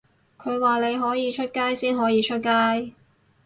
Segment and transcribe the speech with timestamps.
[0.39, 2.93] 佢話你可以出街先可以出街